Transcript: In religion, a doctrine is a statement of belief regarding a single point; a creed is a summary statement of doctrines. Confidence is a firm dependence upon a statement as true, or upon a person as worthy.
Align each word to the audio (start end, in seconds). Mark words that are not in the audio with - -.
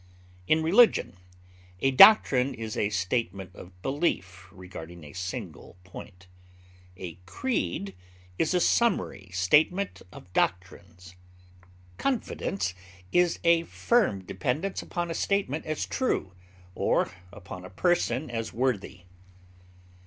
In 0.47 0.63
religion, 0.63 1.15
a 1.79 1.91
doctrine 1.91 2.55
is 2.55 2.75
a 2.75 2.89
statement 2.89 3.55
of 3.55 3.79
belief 3.83 4.47
regarding 4.51 5.03
a 5.03 5.13
single 5.13 5.75
point; 5.83 6.25
a 6.97 7.19
creed 7.27 7.93
is 8.39 8.55
a 8.55 8.59
summary 8.59 9.29
statement 9.31 10.01
of 10.11 10.33
doctrines. 10.33 11.13
Confidence 11.99 12.73
is 13.11 13.37
a 13.43 13.61
firm 13.65 14.23
dependence 14.23 14.81
upon 14.81 15.11
a 15.11 15.13
statement 15.13 15.67
as 15.67 15.85
true, 15.85 16.31
or 16.73 17.11
upon 17.31 17.63
a 17.63 17.69
person 17.69 18.31
as 18.31 18.51
worthy. 18.51 19.01